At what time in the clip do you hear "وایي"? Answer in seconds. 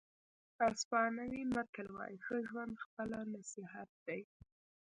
1.95-2.17